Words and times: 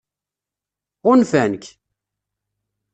Ɣunfan-k? 1.07 1.63